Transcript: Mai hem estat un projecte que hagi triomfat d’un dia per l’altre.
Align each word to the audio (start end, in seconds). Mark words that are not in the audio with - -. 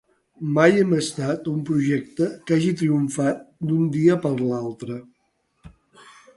Mai 0.53 0.69
hem 0.83 0.95
estat 0.99 1.49
un 1.51 1.59
projecte 1.67 2.31
que 2.49 2.57
hagi 2.57 2.73
triomfat 2.81 3.45
d’un 3.69 3.87
dia 3.99 4.19
per 4.27 4.35
l’altre. 4.43 5.01